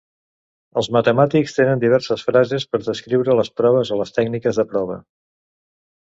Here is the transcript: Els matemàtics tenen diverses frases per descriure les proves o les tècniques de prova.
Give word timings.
Els 0.81 0.87
matemàtics 0.95 1.53
tenen 1.57 1.83
diverses 1.83 2.23
frases 2.29 2.65
per 2.73 2.81
descriure 2.87 3.37
les 3.41 3.53
proves 3.63 3.93
o 3.93 4.01
les 4.01 4.17
tècniques 4.19 4.61
de 4.63 4.69
prova. 4.75 4.99